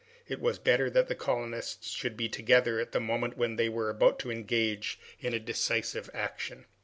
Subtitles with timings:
[0.27, 3.87] It was better that the colonists should be together at the moment when they were
[3.91, 6.65] about to engage in a decisive action.